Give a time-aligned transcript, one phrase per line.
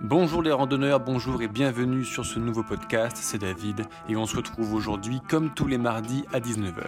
[0.00, 4.36] Bonjour les randonneurs, bonjour et bienvenue sur ce nouveau podcast, c'est David et on se
[4.36, 6.84] retrouve aujourd'hui comme tous les mardis à 19h.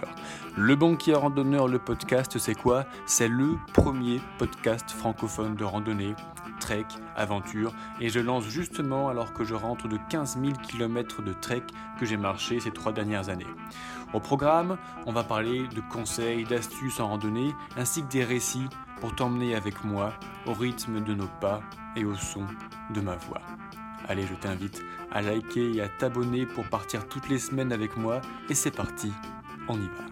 [0.55, 2.85] Le banquier randonneur, le podcast, c'est quoi?
[3.05, 6.15] C'est le premier podcast francophone de randonnée,
[6.61, 6.85] trek,
[7.17, 11.63] aventure et je lance justement alors que je rentre de 15 000 km de trek
[11.99, 13.45] que j'ai marché ces trois dernières années.
[14.13, 18.69] Au programme, on va parler de conseils, d'astuces en randonnée ainsi que des récits
[19.01, 20.13] pour t'emmener avec moi
[20.45, 21.61] au rythme de nos pas
[21.97, 22.45] et au son
[22.93, 23.41] de ma voix.
[24.07, 28.21] Allez, je t'invite à liker et à t'abonner pour partir toutes les semaines avec moi
[28.49, 29.11] et c'est parti,
[29.67, 30.11] on y va.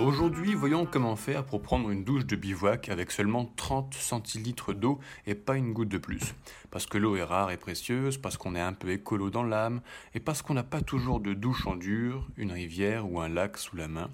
[0.00, 4.98] Aujourd'hui, voyons comment faire pour prendre une douche de bivouac avec seulement 30 centilitres d'eau
[5.26, 6.34] et pas une goutte de plus.
[6.72, 9.82] Parce que l'eau est rare et précieuse, parce qu'on est un peu écolo dans l'âme,
[10.12, 13.56] et parce qu'on n'a pas toujours de douche en dur, une rivière ou un lac
[13.56, 14.10] sous la main.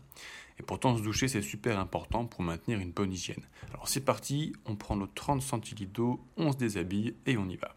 [0.60, 3.42] Et pourtant, se doucher, c'est super important pour maintenir une bonne hygiène.
[3.70, 7.56] Alors c'est parti, on prend nos 30 centilitres d'eau, on se déshabille et on y
[7.56, 7.74] va.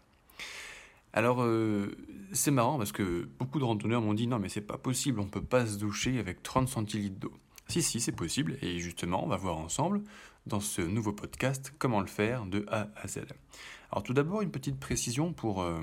[1.14, 1.96] Alors euh,
[2.32, 5.24] c'est marrant parce que beaucoup de randonneurs m'ont dit non mais c'est pas possible, on
[5.24, 7.32] peut pas se doucher avec 30 centilitres d'eau.
[7.68, 10.02] Si si c'est possible et justement on va voir ensemble
[10.44, 13.20] dans ce nouveau podcast comment le faire de A à Z.
[13.92, 15.80] Alors tout d'abord une petite précision pour euh,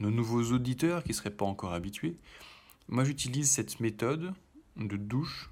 [0.00, 2.18] nos nouveaux auditeurs qui ne seraient pas encore habitués.
[2.88, 4.34] Moi j'utilise cette méthode
[4.76, 5.48] de douche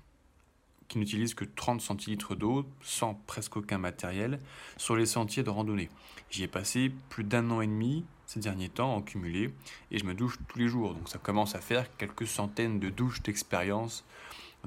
[0.93, 4.39] qui n'utilise que 30 centilitres d'eau, sans presque aucun matériel,
[4.77, 5.89] sur les sentiers de randonnée.
[6.31, 9.55] J'y ai passé plus d'un an et demi ces derniers temps en cumulé,
[9.91, 10.93] et je me douche tous les jours.
[10.95, 14.05] Donc ça commence à faire quelques centaines de douches d'expérience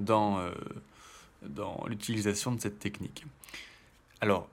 [0.00, 0.50] dans, euh,
[1.42, 3.24] dans l'utilisation de cette technique.
[4.20, 4.48] Alors,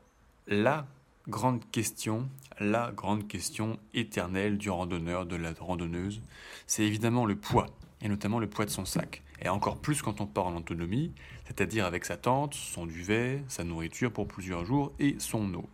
[0.47, 0.85] la
[1.27, 2.29] grande question,
[2.59, 6.21] la grande question éternelle du randonneur, de la randonneuse,
[6.67, 7.65] c'est évidemment le poids,
[8.01, 11.11] et notamment le poids de son sac et encore plus quand on part en autonomie,
[11.45, 15.67] c'est-à-dire avec sa tente, son duvet, sa nourriture pour plusieurs jours et son eau.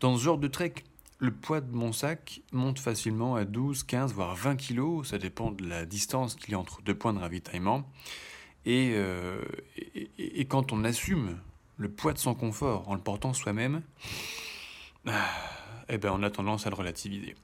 [0.00, 0.74] Dans ce genre de trek,
[1.18, 5.50] le poids de mon sac monte facilement à 12, 15, voire 20 kg, ça dépend
[5.50, 7.88] de la distance qu'il y a entre deux points de ravitaillement.
[8.66, 9.42] Et, euh,
[10.48, 11.38] quand on assume
[11.76, 13.82] le poids de son confort en le portant soi-même,
[15.06, 15.28] ah,
[15.88, 17.34] eh ben on a tendance à le relativiser.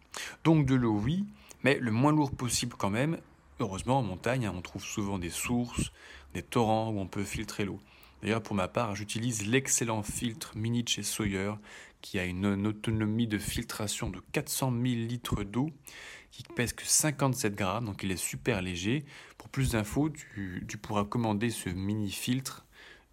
[0.45, 1.27] Donc de l'eau, oui,
[1.63, 3.19] mais le moins lourd possible quand même,
[3.61, 5.93] Heureusement, en montagne, hein, on trouve souvent des sources,
[6.33, 7.79] des torrents où on peut filtrer l'eau.
[8.23, 11.53] D'ailleurs, pour ma part, j'utilise l'excellent filtre Mini chez Sawyer,
[12.01, 15.71] qui a une, autonomie de filtration de 400 000 litres d'eau,
[16.31, 19.05] qui pèse que 57 grammes, donc il est super léger.
[19.37, 22.65] Pour plus d'infos, tu, pourras commander ce mini filtre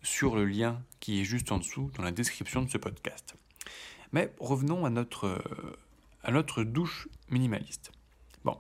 [0.02, 3.36] sur le lien qui est juste en dessous dans la description de ce podcast.
[4.13, 5.44] Mais revenons à notre,
[6.24, 7.91] à notre douche minimaliste.
[8.46, 8.57] Bon,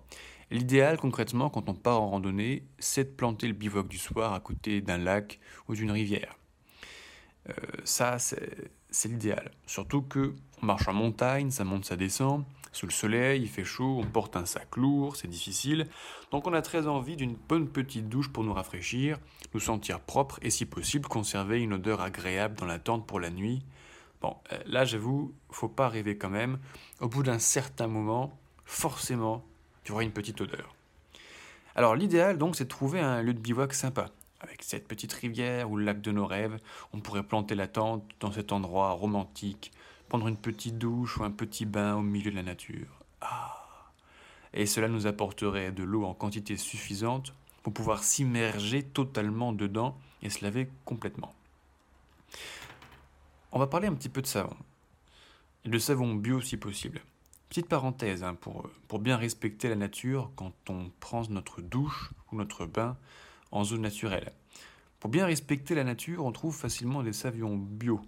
[0.49, 4.39] L'idéal concrètement quand on part en randonnée, c'est de planter le bivouac du soir à
[4.39, 6.37] côté d'un lac ou d'une rivière.
[7.49, 7.53] Euh,
[7.83, 9.51] ça, c'est l'idéal.
[9.65, 12.43] Surtout que on marche en montagne, ça monte, ça descend.
[12.71, 15.87] Sous le soleil, il fait chaud, on porte un sac lourd, c'est difficile.
[16.31, 19.17] Donc on a très envie d'une bonne petite douche pour nous rafraîchir,
[19.53, 23.29] nous sentir propres et si possible conserver une odeur agréable dans la tente pour la
[23.29, 23.63] nuit.
[24.21, 26.59] Bon, euh, là j'avoue, faut pas rêver quand même.
[26.99, 29.43] Au bout d'un certain moment, forcément,
[29.87, 30.75] tu auras une petite odeur.
[31.73, 34.09] Alors l'idéal donc c'est de trouver un lieu de bivouac sympa.
[34.41, 36.59] Avec cette petite rivière ou le lac de nos rêves,
[36.91, 39.71] on pourrait planter la tente dans cet endroit romantique,
[40.09, 42.99] prendre une petite douche ou un petit bain au milieu de la nature.
[43.21, 43.65] Ah
[44.53, 47.33] Et cela nous apporterait de l'eau en quantité suffisante
[47.63, 51.33] pour pouvoir s'immerger totalement dedans et se laver complètement.
[53.53, 54.57] On va parler un petit peu de savon.
[55.63, 56.99] Et de savon bio si possible.
[57.49, 62.65] Petite parenthèse, hein, pour, bien respecter la nature quand on prend notre douche ou notre
[62.65, 62.97] bain
[63.51, 64.33] en zone naturelle.
[64.99, 68.01] Pour bien respecter la nature, on trouve facilement des savons bio.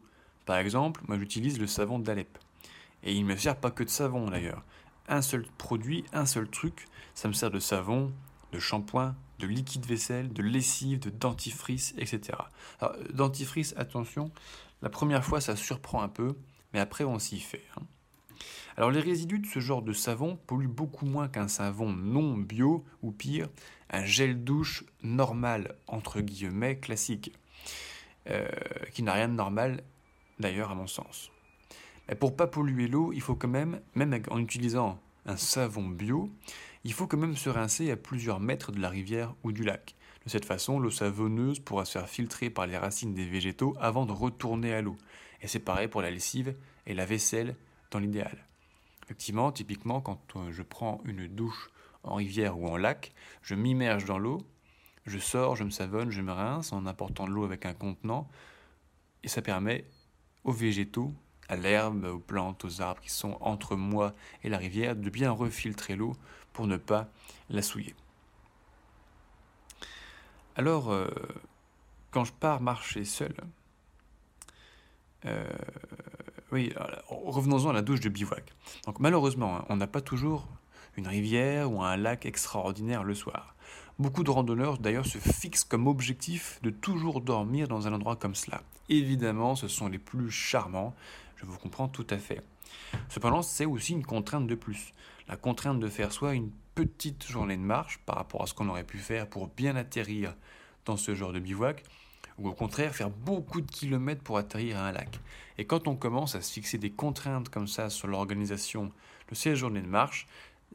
[0.45, 2.38] Par exemple, moi j'utilise le savon d'Alep.
[3.03, 4.63] Et il ne me sert pas que de savon d'ailleurs.
[5.07, 8.11] Un seul produit, un seul truc, ça me sert de savon,
[8.51, 12.38] de shampoing, de liquide vaisselle, de lessive, de dentifrice, etc.
[12.81, 14.31] Alors, dentifrice, attention,
[14.81, 16.35] la première fois ça surprend un peu,
[16.73, 17.63] mais après on s'y fait.
[17.77, 17.83] Hein.
[18.79, 22.85] Alors les résidus de ce genre de savon polluent beaucoup moins qu'un savon non bio
[23.01, 23.49] ou pire,
[23.89, 27.33] un gel douche normal, entre guillemets, classique,
[28.29, 28.47] euh,
[28.93, 29.83] qui n'a rien de normal
[30.39, 31.29] d'ailleurs à mon sens.
[32.07, 36.31] Mais pour pas polluer l'eau, il faut quand même, même en utilisant un savon bio,
[36.85, 39.93] il faut quand même se rincer à plusieurs mètres de la rivière ou du lac.
[40.23, 44.05] De cette façon, l'eau savonneuse pourra se faire filtrer par les racines des végétaux avant
[44.05, 44.95] de retourner à l'eau.
[45.41, 46.55] Et c'est pareil pour la lessive
[46.87, 47.57] et la vaisselle
[47.91, 48.49] dans l'idéal.
[49.09, 51.71] Effectivement, typiquement, quand euh, je prends une douche
[52.03, 53.11] en rivière ou en lac,
[53.41, 54.45] je m'immerge dans l'eau,
[55.07, 58.29] je sors, je me savonne, je me rince en apportant de l'eau avec un contenant,
[59.23, 59.83] et ça permet
[60.44, 61.11] aux végétaux,
[61.47, 64.13] à l'herbe, aux plantes, aux arbres qui sont entre moi
[64.44, 66.15] et la rivière, de bien refiltrer l'eau
[66.53, 67.09] pour ne pas
[67.50, 67.95] la souiller.
[70.55, 71.07] Alors, euh,
[72.12, 73.33] quand je pars marcher seul,
[75.25, 75.50] euh,
[76.51, 76.74] oui,
[77.07, 78.54] revenons-en à la douche de bivouac.
[78.86, 80.48] Donc malheureusement, hein, on n'a pas toujours
[80.98, 83.56] une rivière ou un lac extraordinaire le soir.
[84.00, 88.36] Beaucoup de randonneurs d'ailleurs se fixent comme objectif de toujours dormir dans un endroit comme
[88.36, 88.62] cela.
[88.88, 90.96] Évidemment, ce sont les plus charmants,
[91.36, 92.42] je vous comprends tout à fait.
[93.10, 94.94] Cependant, c'est aussi une contrainte de plus.
[95.28, 98.69] La contrainte de faire soit une petite journée de marche par rapport à ce qu'on
[98.69, 100.34] aurait pu faire pour bien atterrir
[100.86, 101.84] dans ce genre de bivouac,
[102.39, 105.19] ou au contraire faire beaucoup de kilomètres pour atterrir à un lac.
[105.57, 108.91] Et quand on commence à se fixer des contraintes comme ça sur l'organisation
[109.30, 110.27] de ces journées de marche,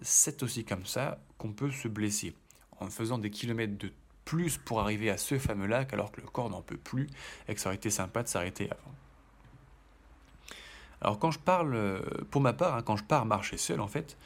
[0.03, 2.35] c'est aussi comme ça qu'on peut se blesser
[2.81, 3.93] en faisant des kilomètres de
[4.25, 7.09] plus pour arriver à ce fameux lac alors que le corps n'en peut plus
[7.49, 8.95] et que ça aurait été sympa de s'arrêter avant.
[11.01, 12.01] Alors quand je parle, euh,
[12.31, 14.17] pour ma part, hein, quand je pars marcher seul en fait,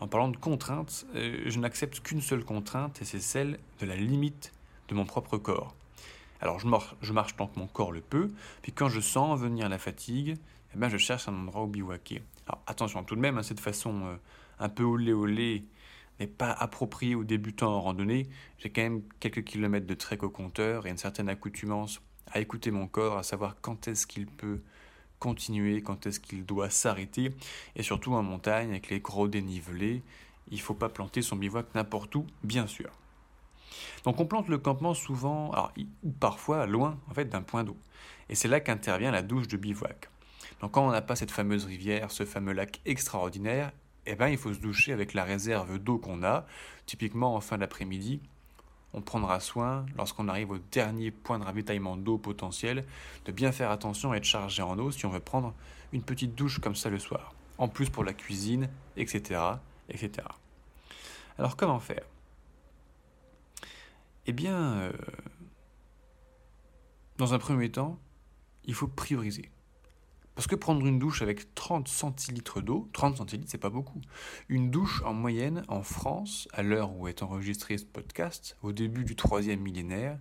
[0.00, 3.96] en parlant de contraintes, euh, je n'accepte qu'une seule contrainte et c'est celle de la
[3.96, 4.52] limite
[4.88, 5.74] de mon propre corps.
[6.40, 6.66] Alors je
[7.12, 8.30] marche, tant que mon corps le peut,
[8.62, 10.36] puis quand je sens venir la fatigue,
[10.74, 12.22] eh ben, je cherche un endroit où bivouaquer.
[12.46, 14.16] Alors attention tout de même, hein, cette façon euh,
[14.58, 15.64] un peu olé olé
[16.20, 18.28] n'est pas approprié aux débutants en randonnée,
[18.58, 22.00] j'ai quand même quelques kilomètres de trek au compteur et une certaine accoutumance
[22.32, 24.60] à écouter mon corps, à savoir quand est-ce qu'il peut
[25.18, 27.32] continuer, quand est-ce qu'il doit s'arrêter,
[27.74, 30.02] et surtout en montagne avec les gros dénivelés,
[30.50, 32.90] il ne faut pas planter son bivouac n'importe où, bien sûr.
[34.04, 35.50] Donc on plante le campement souvent,
[36.02, 37.76] ou parfois loin en fait d'un point d'eau,
[38.28, 40.08] et c'est là qu'intervient la douche de bivouac.
[40.60, 43.72] Donc quand on n'a pas cette fameuse rivière, ce fameux lac extraordinaire,
[44.06, 46.46] eh ben, il faut se doucher avec la réserve d'eau qu'on a.
[46.86, 48.20] Typiquement, en fin d'après-midi,
[48.94, 52.84] on prendra soin, lorsqu'on arrive au dernier point de ravitaillement d'eau potentiel,
[53.24, 55.52] de bien faire attention à être chargé en eau si on veut prendre
[55.92, 57.34] une petite douche comme ça le soir.
[57.58, 59.40] En plus pour la cuisine, etc.
[59.88, 60.28] etc.
[61.38, 62.04] Alors comment faire?
[64.26, 64.92] Eh bien, euh,
[67.16, 67.98] dans un premier temps,
[68.64, 69.50] il faut prioriser.
[70.34, 74.00] Parce que prendre une douche avec 30 centilitres d'eau, 30 centilitres, c'est pas beaucoup.
[74.48, 79.04] Une douche en moyenne en France, à l'heure où est enregistré ce podcast, au début
[79.04, 80.18] du troisième millénaire,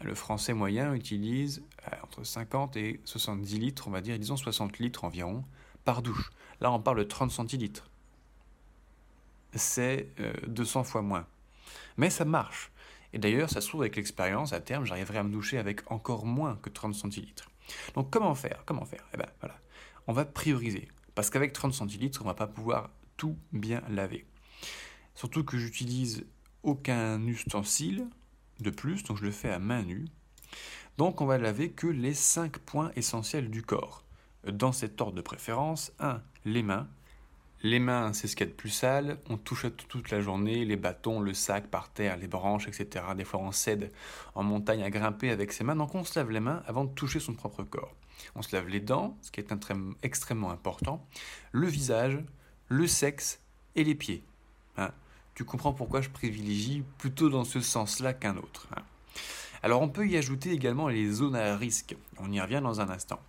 [0.00, 4.78] le français moyen utilise euh, entre 50 et 70 litres, on va dire, disons 60
[4.78, 5.44] litres environ,
[5.84, 6.30] par douche.
[6.60, 7.90] Là, on parle de 30 centilitres.
[9.52, 10.08] C'est
[10.46, 11.26] 200 euh, fois moins.
[11.96, 12.70] Mais ça marche.
[13.16, 16.26] Et d'ailleurs, ça se trouve avec l'expérience, à terme, j'arriverai à me doucher avec encore
[16.26, 17.50] moins que 30 centilitres.
[17.94, 18.62] Donc comment faire?
[18.66, 19.08] Comment faire?
[19.14, 19.58] Eh ben voilà,
[20.06, 24.26] on va prioriser parce qu'avec 30 centilitres, on va pas pouvoir tout bien laver.
[25.14, 26.26] Surtout que j'utilise
[26.62, 28.06] aucun ustensile
[28.60, 30.04] de plus, donc je le fais à main nue.
[30.98, 34.04] Donc on va laver que les 5 points essentiels du corps.
[34.46, 36.20] Dans cet ordre de préférence, 1.
[36.44, 36.86] Les mains,
[37.62, 39.18] les mains, c'est ce qu'il y a de plus sale.
[39.28, 42.68] On touche à tout toute la journée, les bâtons, le sac par terre, les branches,
[42.68, 43.04] etc.
[43.16, 43.90] Des fois, on cède
[44.34, 45.76] en montagne à grimper avec ses mains.
[45.76, 47.94] Donc, on se lave les mains avant de toucher son propre corps.
[48.34, 49.52] On se lave les dents, ce qui est
[50.02, 51.06] extrêmement important,
[51.52, 52.18] le visage,
[52.68, 53.40] le sexe
[53.74, 54.22] et les pieds.
[54.78, 54.90] Hein.
[55.34, 58.68] tu comprends pourquoi je privilégie plutôt dans ce sens-là qu'un autre.
[58.76, 58.82] Hein.
[59.62, 61.96] Alors on peut y ajouter également les zones à risque.
[62.18, 63.20] On y revient dans un instant.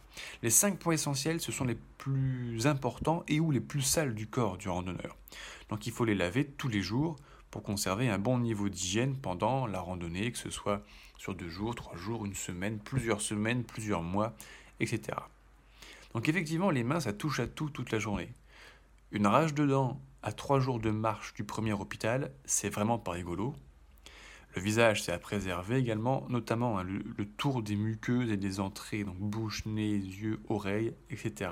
[0.42, 4.28] Les cinq points essentiels, ce sont les plus importants et ou les plus sales du
[4.28, 5.16] corps du randonneur.
[5.70, 7.16] Donc il faut les laver tous les jours
[7.52, 10.84] pour conserver un bon niveau d'hygiène pendant la randonnée, que ce soit
[11.18, 14.36] sur deux jours, trois jours, une semaine, plusieurs semaines, plusieurs mois,
[14.80, 15.18] etc.
[16.14, 18.34] Donc effectivement, les mains, ça touche à tout toute la journée.
[19.12, 23.12] Une rage de dents à trois jours de marche du premier hôpital, c'est vraiment pas
[23.12, 23.56] rigolo.
[24.58, 29.04] Le visage, c'est à préserver également, notamment hein, le, tour des muqueuses et des entrées,
[29.04, 31.52] donc bouche, nez, yeux, oreilles, etc.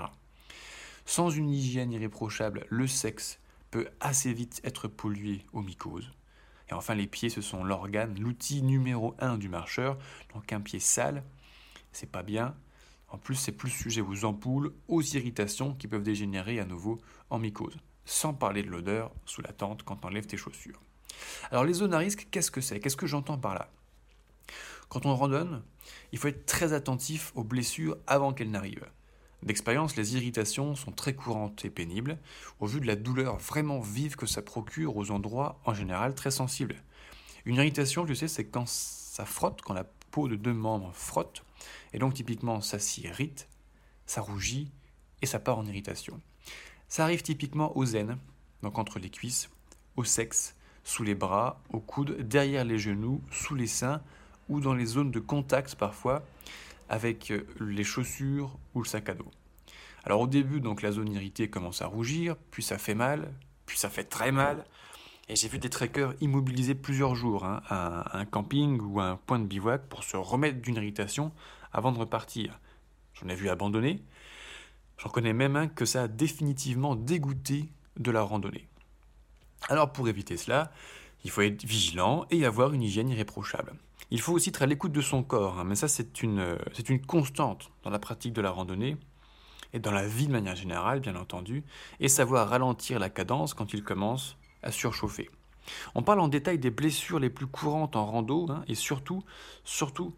[1.06, 6.14] Sans une hygiène irréprochable, le sexe peut assez vite être pollué aux mycoses.
[6.68, 10.00] Et enfin, les pieds, ce sont l'organe, l'outil numéro un du marcheur.
[10.34, 11.24] Donc un pied sale,
[11.92, 12.56] c'est pas bien.
[13.10, 17.38] En plus, c'est plus sujet aux ampoules, aux irritations qui peuvent dégénérer à nouveau en
[17.38, 17.78] mycose.
[18.04, 20.82] Sans parler de l'odeur sous la tente quand on enlève tes chaussures.
[21.52, 22.80] Alors les zones à risque, qu'est-ce que c'est?
[22.80, 23.70] Qu'est-ce que j'entends par là?
[24.90, 25.64] Quand on randonne,
[26.12, 28.90] il faut être très attentif aux blessures avant qu'elles n'arrivent.
[29.44, 32.18] D'expérience, les irritations sont très courantes et pénibles,
[32.60, 36.32] au vu de la douleur vraiment vive que ça procure aux endroits en général très
[36.32, 36.82] sensibles.
[37.46, 41.44] Une irritation, je sais, c'est quand ça frotte, quand la peau de deux membres frotte,
[41.94, 43.48] et donc typiquement ça s'irrite,
[44.08, 44.72] ça rougit,
[45.22, 46.20] et ça part en irritation.
[46.88, 48.18] Ça arrive typiquement aux aines,
[48.62, 49.50] donc entre les cuisses,
[49.96, 54.02] au sexe, sous les bras, au coude, derrière les genoux, sous les seins
[54.48, 56.24] ou dans les zones de contact parfois
[56.88, 59.30] avec euh, les chaussures ou le sac à dos.
[60.06, 63.34] Alors au début, donc la zone irritée commence à rougir, puis ça fait mal,
[63.66, 64.66] puis ça fait très mal.
[65.28, 69.16] Et j'ai vu des trekkers immobilisés plusieurs jours hein, à un camping ou à un
[69.16, 71.32] point de bivouac pour se remettre d'une irritation
[71.74, 72.60] avant de repartir.
[73.16, 74.04] J'en ai vu abandonner.
[75.00, 78.68] J'en connais même un que ça a définitivement dégoûté de la randonnée.
[79.70, 80.72] Alors pour éviter cela,
[81.24, 83.74] il faut être vigilant et avoir une hygiène irréprochable.
[84.12, 86.90] Il faut aussi être à l'écoute de son corps, hein, mais ça c'est une, c'est
[86.90, 88.98] une constante dans la pratique de la randonnée
[89.74, 91.64] et dans la vie de manière générale, bien entendu,
[92.00, 95.30] et savoir ralentir la cadence quand il commence à surchauffer.
[95.96, 99.24] On parle en détail des blessures les plus courantes en rando hein, et surtout,
[99.64, 100.14] surtout,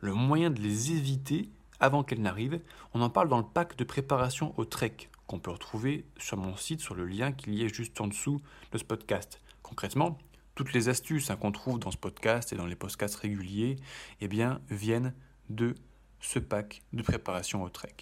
[0.00, 1.48] le moyen de les éviter
[1.80, 2.60] avant qu'elles n'arrivent.
[2.94, 6.56] On en parle dans le pack de préparation au trek qu'on peut retrouver sur mon
[6.56, 9.40] site sur le lien qu'il y est juste en dessous de ce podcast.
[9.62, 10.18] Concrètement,
[10.54, 13.76] toutes les astuces hein, qu'on trouve dans ce podcast et dans les podcasts réguliers
[14.20, 15.14] eh bien, viennent
[15.48, 15.74] de
[16.20, 17.94] ce pack de préparation au trek.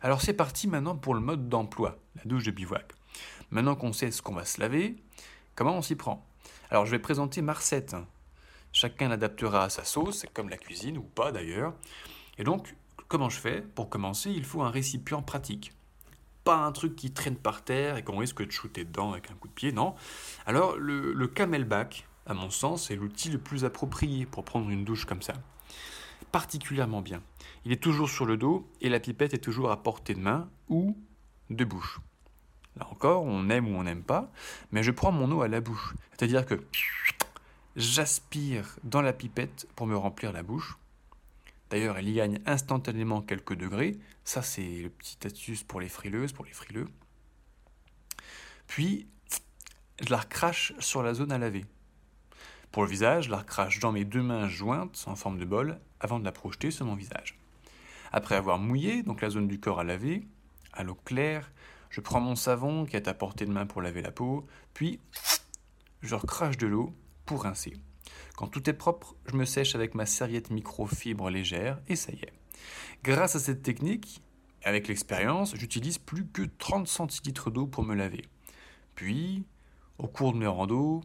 [0.00, 2.94] Alors c'est parti maintenant pour le mode d'emploi, la douche de bivouac.
[3.50, 4.96] Maintenant qu'on sait ce qu'on va se laver,
[5.54, 6.26] comment on s'y prend?
[6.70, 7.94] Alors je vais présenter ma recette.
[8.72, 11.74] Chacun l'adaptera à sa sauce, comme la cuisine ou pas d'ailleurs.
[12.38, 12.74] Et donc,
[13.06, 13.60] comment je fais?
[13.60, 15.75] Pour commencer, il faut un récipient pratique.
[16.46, 19.34] Pas un truc qui traîne par terre et qu'on risque de shooter dedans avec un
[19.34, 19.96] coup de pied, non.
[20.46, 25.06] Alors le, camelback, à mon sens, est l'outil le plus approprié pour prendre une douche
[25.06, 25.32] comme ça.
[26.30, 27.20] Particulièrement bien.
[27.64, 30.48] Il est toujours sur le dos et la pipette est toujours à portée de main
[30.68, 30.96] ou
[31.50, 31.98] de bouche.
[32.76, 34.30] Là encore, on aime ou on n'aime pas,
[34.70, 35.94] mais je prends mon eau à la bouche.
[36.12, 36.62] C'est-à-dire que
[37.74, 40.78] j'aspire dans la pipette pour me remplir la bouche.
[41.70, 43.98] D'ailleurs, elle y gagne instantanément quelques degrés.
[44.24, 46.88] Ça, c'est le petit astuce pour les frileuses, pour les frileux.
[48.66, 49.06] Puis,
[50.04, 51.64] je la recrache sur la zone à laver.
[52.70, 55.80] Pour le visage, je la recrache dans mes deux mains jointes en forme de bol
[56.00, 57.38] avant de la projeter sur mon visage.
[58.12, 60.26] Après avoir mouillé donc la zone du corps à laver,
[60.72, 61.50] à l'eau claire,
[61.90, 65.00] je prends mon savon qui est à portée de main pour laver la peau, puis
[66.02, 66.94] je recrache de l'eau
[67.24, 67.74] pour rincer.
[68.36, 72.16] Quand tout est propre, je me sèche avec ma serviette microfibre légère et ça y
[72.16, 72.32] est.
[73.02, 74.22] Grâce à cette technique,
[74.62, 78.24] avec l'expérience, j'utilise plus que 30 centilitres d'eau pour me laver.
[78.94, 79.44] Puis,
[79.98, 81.02] au cours de mes randos,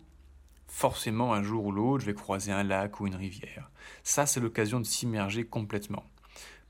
[0.68, 3.70] forcément un jour ou l'autre, je vais croiser un lac ou une rivière.
[4.04, 6.04] Ça, c'est l'occasion de s'immerger complètement.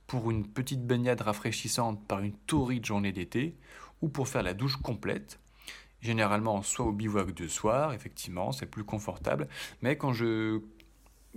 [0.08, 3.56] Pour une petite baignade rafraîchissante par une torride journée d'été,
[4.02, 5.40] ou pour faire la douche complète,
[6.02, 9.48] généralement soit au bivouac de soir, effectivement, c'est plus confortable,
[9.82, 10.62] mais quand je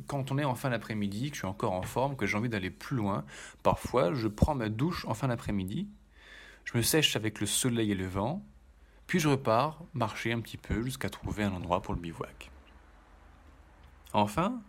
[0.08, 2.48] quand on est en fin d'après-midi, que je suis encore en forme, que j'ai envie
[2.48, 3.24] d'aller plus loin,
[3.62, 5.88] parfois je prends ma douche en fin d'après-midi,
[6.64, 8.44] je me sèche avec le soleil et le vent,
[9.06, 12.50] puis je repars marcher un petit peu jusqu'à trouver un endroit pour le bivouac.
[14.12, 14.60] Enfin,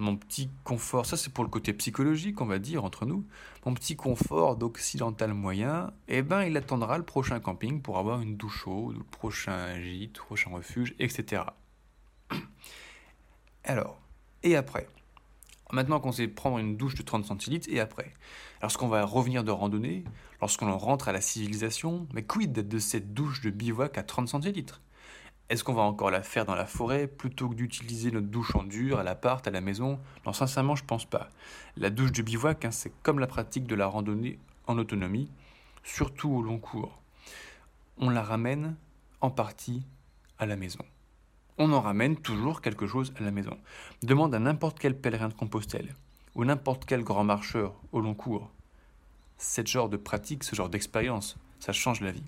[0.00, 3.24] mon petit confort, ça c'est pour le côté psychologique, on va dire, entre nous,
[3.66, 8.36] mon petit confort d'occidental moyen, eh ben il attendra le prochain camping pour avoir une
[8.36, 11.42] douche chaude, le prochain gîte, le prochain refuge, etc.
[13.64, 14.00] Alors,
[14.42, 14.88] et après?
[15.70, 18.12] Maintenant qu'on sait prendre une douche de 30 centilitres, et après?
[18.62, 20.04] Lorsqu'on va revenir de randonnée,
[20.40, 24.80] lorsqu'on rentre à la civilisation, mais quid de cette douche de bivouac à 30 centilitres?
[25.50, 28.62] Est-ce qu'on va encore la faire dans la forêt plutôt que d'utiliser notre douche en
[28.62, 29.98] dur à l'appart, à la maison?
[30.24, 31.28] Non, sincèrement, je pense pas.
[31.76, 34.38] La douche de bivouac, hein, c'est comme la pratique de la randonnée
[34.68, 35.28] en autonomie,
[35.82, 37.00] surtout au long cours.
[37.98, 38.76] On la ramène
[39.20, 39.82] en partie
[40.38, 40.84] à la maison.
[41.58, 43.58] On en ramène toujours quelque chose à la maison.
[44.04, 45.96] Demande à n'importe quel pèlerin de Compostelle
[46.36, 48.52] ou n'importe quel grand marcheur au long cours.
[49.36, 52.22] Ce genre de pratique, ce genre d'expérience, ça change la vie.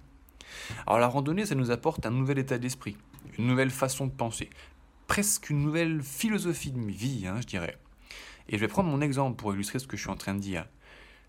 [0.89, 2.97] Alors la randonnée, ça nous apporte un nouvel état d'esprit,
[3.39, 4.51] une nouvelle façon de penser,
[5.07, 7.79] presque une nouvelle philosophie de vie, hein, je dirais.
[8.49, 10.41] Et je vais prendre mon exemple pour illustrer ce que je suis en train de
[10.41, 10.67] dire.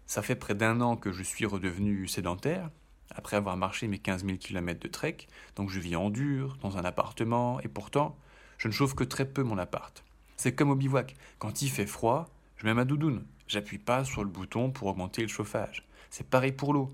[0.05, 2.69] Ça fait près d'un an que je suis redevenu sédentaire,
[3.15, 5.17] après avoir marché mes 15 000 km de trek,
[5.55, 8.17] donc je vis en dur, dans un appartement, et pourtant,
[8.57, 10.03] je ne chauffe que très peu mon appart.
[10.37, 14.23] C'est comme au bivouac, quand il fait froid, je mets ma doudoune, j'appuie pas sur
[14.23, 15.85] le bouton pour augmenter le chauffage.
[16.09, 16.91] C'est pareil pour l'eau.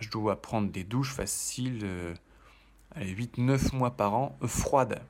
[0.00, 1.84] Je dois prendre des douches faciles,
[3.04, 5.00] 8-9 euh, mois par an, euh, froides.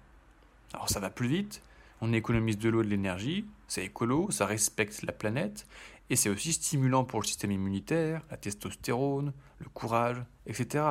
[0.73, 1.63] Alors ça va plus vite,
[2.01, 5.67] on économise de l'eau et de l'énergie, c'est écolo, ça respecte la planète,
[6.11, 10.85] et c'est aussi stimulant pour le système immunitaire, la testostérone, le courage, etc.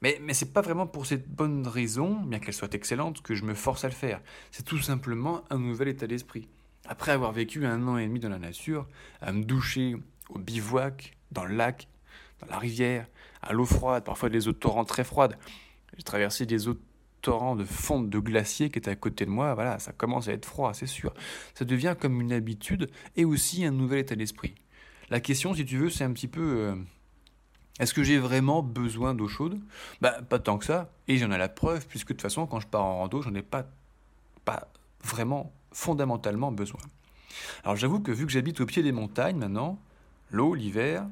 [0.00, 3.34] Mais, mais ce n'est pas vraiment pour cette bonne raison, bien qu'elle soit excellente, que
[3.34, 4.20] je me force à le faire.
[4.50, 6.48] C'est tout simplement un nouvel état d'esprit.
[6.86, 8.86] Après avoir vécu un an et demi dans la nature,
[9.20, 9.96] à me doucher
[10.28, 11.88] au bivouac, dans le lac,
[12.40, 13.06] dans la rivière,
[13.42, 15.38] à l'eau froide, parfois des eaux de torrent très froides.
[15.96, 16.80] J'ai traversé des eaux de
[17.20, 20.32] torrent de fonte de glacier qui étaient à côté de moi, voilà, ça commence à
[20.32, 21.14] être froid, c'est sûr.
[21.54, 24.54] Ça devient comme une habitude et aussi un nouvel état d'esprit.
[25.10, 26.74] La question, si tu veux, c'est un petit peu euh,
[27.78, 29.60] Est-ce que j'ai vraiment besoin d'eau chaude?
[30.00, 32.60] Bah, Pas tant que ça, et j'en ai la preuve, puisque de toute façon, quand
[32.60, 33.66] je pars en rando, j'en ai pas,
[34.44, 34.68] pas
[35.04, 36.80] vraiment fondamentalement besoin.
[37.64, 39.78] Alors j'avoue que vu que j'habite au pied des montagnes maintenant,
[40.30, 41.06] l'eau, l'hiver,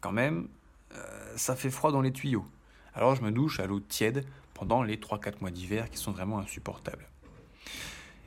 [0.00, 0.48] quand même,
[0.94, 2.46] euh, ça fait froid dans les tuyaux.
[2.94, 4.24] Alors je me douche à l'eau tiède
[4.54, 7.08] pendant les 3-4 mois d'hiver qui sont vraiment insupportables.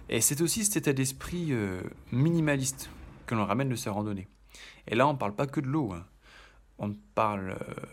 [0.10, 1.82] Et c'est aussi cet état d'esprit euh,
[2.12, 2.90] minimaliste
[3.26, 4.28] que l'on ramène de ces randonnées.
[4.88, 5.92] Et là, on ne parle pas que de l'eau.
[5.94, 6.06] Hein.
[6.80, 7.52] On parle...
[7.52, 7.86] Euh,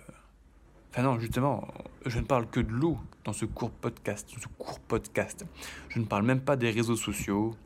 [0.90, 1.66] enfin non, justement,
[2.06, 4.28] je ne parle que de l'eau dans ce court podcast.
[4.40, 5.44] Ce court podcast.
[5.88, 7.56] Je ne parle même pas des réseaux sociaux,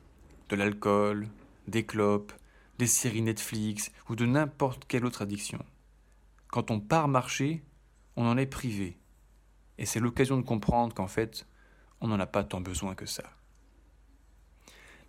[0.48, 1.28] de l'alcool,
[1.66, 2.32] des clopes,
[2.78, 5.58] des séries Netflix ou de n'importe quelle autre addiction.
[6.48, 7.62] Quand on part marcher,
[8.18, 8.98] on en est privé.
[9.78, 11.46] Et c'est l'occasion de comprendre qu'en fait,
[12.00, 13.22] on n'en a pas tant besoin que ça.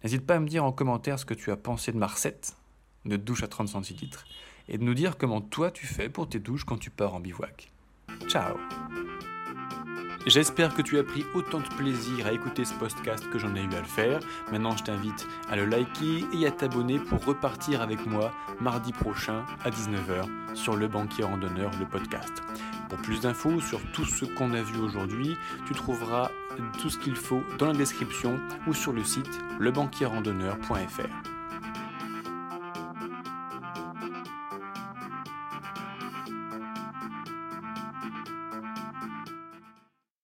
[0.03, 2.55] N'hésite pas à me dire en commentaire ce que tu as pensé de ma recette
[3.05, 4.25] de douche à 30 centilitres
[4.67, 7.19] et de nous dire comment toi tu fais pour tes douches quand tu pars en
[7.19, 7.71] bivouac.
[8.27, 8.55] Ciao
[10.25, 13.61] J'espère que tu as pris autant de plaisir à écouter ce podcast que j'en ai
[13.61, 14.19] eu à le faire.
[14.51, 19.45] Maintenant, je t'invite à le liker et à t'abonner pour repartir avec moi mardi prochain
[19.63, 22.43] à 19h sur Le Banquier Randonneur, le podcast.
[22.89, 26.29] Pour plus d'infos sur tout ce qu'on a vu aujourd'hui, tu trouveras
[26.79, 31.38] tout ce qu'il faut dans la description ou sur le site lebanquierrandonneur.fr.